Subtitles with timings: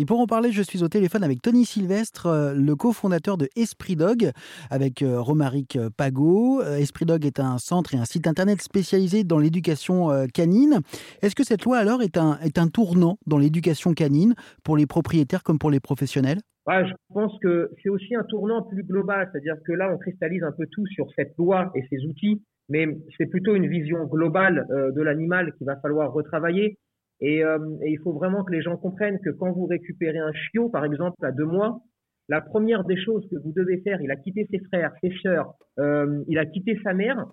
[0.00, 3.48] Et pour en parler, je suis au téléphone avec Tony Sylvestre, euh, le cofondateur de
[3.54, 4.30] Esprit Dog,
[4.70, 6.62] avec euh, Romaric Pagot.
[6.62, 10.80] Euh, Esprit Dog est un centre et un site internet spécialisé dans l'éducation canine.
[11.20, 14.34] Est-ce que cette loi alors est un, est un tournant dans l'éducation canine
[14.64, 16.38] pour les propriétaires comme pour les professionnels?
[16.66, 20.52] Je pense que c'est aussi un tournant plus global, c'est-à-dire que là, on cristallise un
[20.52, 22.86] peu tout sur cette loi et ses outils, mais
[23.18, 26.78] c'est plutôt une vision globale de l'animal qu'il va falloir retravailler.
[27.22, 30.68] Euh, et, il faut vraiment que les gens comprennent que quand vous récupérez un chiot,
[30.70, 31.80] par exemple, à deux mois,
[32.28, 35.52] la première des choses que vous devez faire, il a quitté ses frères, ses sœurs,
[35.78, 37.26] euh, il a quitté sa mère,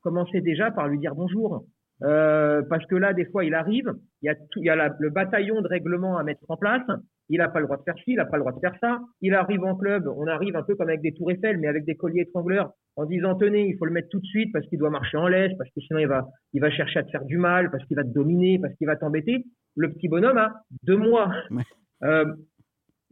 [0.00, 1.64] commencez déjà par lui dire bonjour.
[2.04, 3.92] Euh, parce que là, des fois, il arrive,
[4.22, 6.82] il y a, tout, il y a le bataillon de règlement à mettre en place,
[7.28, 8.76] il n'a pas le droit de faire ci, il n'a pas le droit de faire
[8.80, 9.00] ça.
[9.20, 11.84] Il arrive en club, on arrive un peu comme avec des tours Eiffel, mais avec
[11.84, 14.78] des colliers étrangleurs, en disant tenez, il faut le mettre tout de suite parce qu'il
[14.78, 17.24] doit marcher en laisse, parce que sinon il va, il va chercher à te faire
[17.24, 19.44] du mal, parce qu'il va te dominer, parce qu'il va t'embêter.
[19.76, 21.32] Le petit bonhomme a deux mois.
[22.04, 22.24] Euh,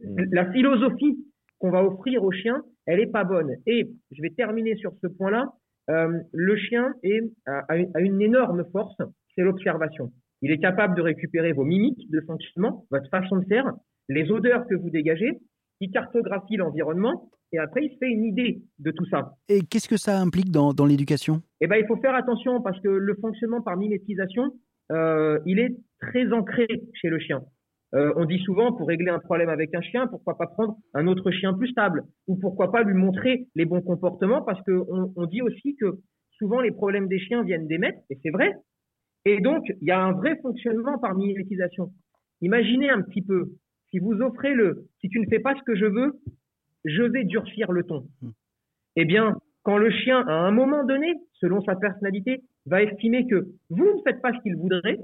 [0.01, 1.17] la philosophie
[1.59, 3.55] qu'on va offrir au chien, elle est pas bonne.
[3.65, 5.47] Et je vais terminer sur ce point-là.
[5.89, 8.95] Euh, le chien est, a, une énorme force,
[9.35, 10.11] c'est l'observation.
[10.41, 13.65] Il est capable de récupérer vos mimiques de fonctionnement, votre façon de faire,
[14.09, 15.39] les odeurs que vous dégagez,
[15.79, 19.35] il cartographie l'environnement et après il se fait une idée de tout ça.
[19.49, 21.41] Et qu'est-ce que ça implique dans, l'éducation?
[21.59, 24.53] Eh ben, il faut faire attention parce que le fonctionnement par mimétisation,
[24.91, 27.41] euh, il est très ancré chez le chien.
[27.93, 31.07] Euh, on dit souvent pour régler un problème avec un chien, pourquoi pas prendre un
[31.07, 35.25] autre chien plus stable ou pourquoi pas lui montrer les bons comportements parce qu'on on
[35.25, 35.99] dit aussi que
[36.31, 38.53] souvent les problèmes des chiens viennent des maîtres et c'est vrai.
[39.25, 41.91] Et donc il y a un vrai fonctionnement par mimétisation.
[42.39, 43.51] Imaginez un petit peu
[43.89, 46.13] si vous offrez le si tu ne fais pas ce que je veux,
[46.85, 48.07] je vais durcir le ton.
[48.21, 48.31] Hmm.
[48.95, 53.47] Eh bien, quand le chien, à un moment donné, selon sa personnalité, va estimer que
[53.69, 54.97] vous ne faites pas ce qu'il voudrait,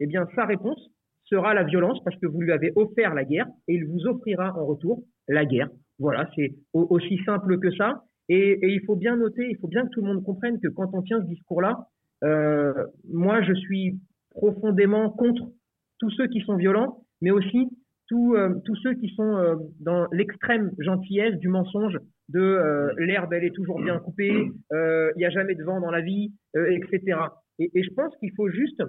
[0.00, 0.90] eh bien, sa réponse
[1.28, 4.56] sera la violence parce que vous lui avez offert la guerre et il vous offrira
[4.58, 5.68] en retour la guerre.
[5.98, 8.04] Voilà, c'est aussi simple que ça.
[8.28, 10.90] Et, il faut bien noter, il faut bien que tout le monde comprenne que quand
[10.92, 11.88] on tient ce discours-là,
[12.24, 12.72] euh,
[13.10, 13.98] moi, je suis
[14.30, 15.50] profondément contre
[15.98, 17.68] tous ceux qui sont violents, mais aussi
[18.12, 23.54] euh, tous, ceux qui sont euh, dans l'extrême gentillesse du mensonge de l'herbe elle est
[23.54, 27.18] toujours bien coupée, il n'y a jamais de vent dans la vie, etc.
[27.58, 28.82] Et, et, je pense qu'il faut juste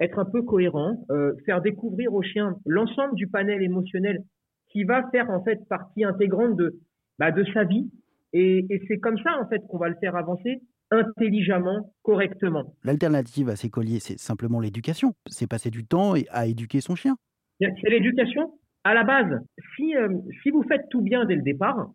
[0.00, 1.04] être un peu cohérent,
[1.44, 4.22] faire découvrir aux chiens l'ensemble du panel émotionnel
[4.70, 6.78] qui va faire en fait partie intégrante de
[7.18, 7.90] bah, de sa vie.
[8.32, 10.60] Et, et c'est comme ça en fait qu'on va le faire avancer
[10.90, 12.74] intelligemment, correctement.
[12.84, 15.14] L'alternative à ces colliers, c'est simplement l'éducation.
[15.26, 17.16] C'est passer du temps à éduquer son chien.
[17.60, 18.54] C'est l'éducation
[18.84, 19.40] à la base.
[19.76, 20.08] Si, euh,
[20.42, 21.90] si vous faites tout bien dès le départ,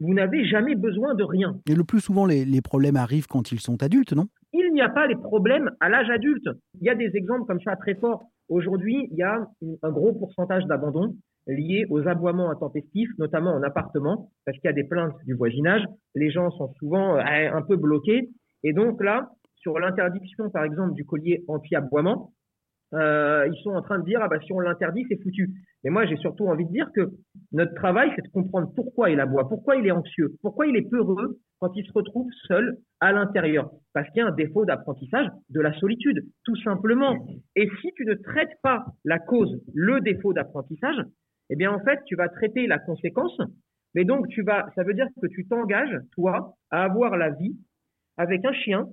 [0.00, 1.58] vous n'avez jamais besoin de rien.
[1.68, 4.28] Et le plus souvent, les, les problèmes arrivent quand ils sont adultes, non?
[4.78, 6.48] N'y a pas les problèmes à l'âge adulte.
[6.80, 8.24] Il y a des exemples comme ça très forts.
[8.48, 9.46] Aujourd'hui, il y a
[9.82, 11.14] un gros pourcentage d'abandon
[11.46, 15.82] lié aux aboiements intempestifs, notamment en appartement, parce qu'il y a des plaintes du voisinage.
[16.14, 18.28] Les gens sont souvent euh, un peu bloqués.
[18.64, 22.32] Et donc là, sur l'interdiction, par exemple, du collier anti-aboiement,
[22.94, 25.50] euh, ils sont en train de dire ah bah si on l'interdit c'est foutu.
[25.84, 27.10] Mais moi j'ai surtout envie de dire que
[27.52, 30.88] notre travail c'est de comprendre pourquoi il aboie, pourquoi il est anxieux, pourquoi il est
[30.88, 33.70] peureux quand il se retrouve seul à l'intérieur.
[33.92, 37.26] Parce qu'il y a un défaut d'apprentissage de la solitude, tout simplement.
[37.56, 41.02] Et si tu ne traites pas la cause, le défaut d'apprentissage,
[41.50, 43.40] eh bien en fait tu vas traiter la conséquence.
[43.94, 47.56] Mais donc tu vas, ça veut dire que tu t'engages toi à avoir la vie
[48.18, 48.88] avec un chien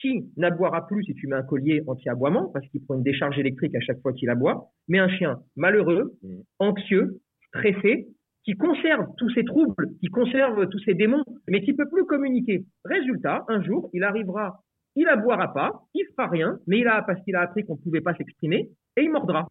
[0.00, 3.74] qui n'aboiera plus si tu mets un collier anti-aboiement, parce qu'il prend une décharge électrique
[3.74, 6.28] à chaque fois qu'il aboie, mais un chien malheureux, mmh.
[6.60, 8.08] anxieux, stressé,
[8.44, 12.64] qui conserve tous ses troubles, qui conserve tous ses démons, mais qui peut plus communiquer.
[12.84, 14.62] Résultat, un jour, il arrivera,
[14.96, 17.82] il aboiera pas, il fera rien, mais il a, parce qu'il a appris qu'on ne
[17.82, 19.46] pouvait pas s'exprimer, et il mordra.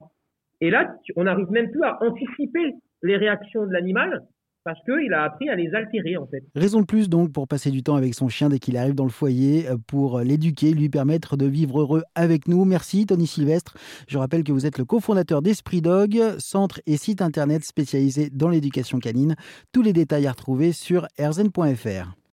[0.61, 4.23] Et là, on n'arrive même plus à anticiper les réactions de l'animal,
[4.63, 6.43] parce qu'il a appris à les altérer en fait.
[6.55, 9.05] Raison de plus donc pour passer du temps avec son chien dès qu'il arrive dans
[9.05, 12.65] le foyer, euh, pour l'éduquer, lui permettre de vivre heureux avec nous.
[12.65, 13.75] Merci Tony Sylvestre.
[14.07, 18.49] Je rappelle que vous êtes le cofondateur d'Esprit Dog, centre et site internet spécialisé dans
[18.49, 19.35] l'éducation canine.
[19.71, 22.16] Tous les détails à retrouver sur erzen.fr.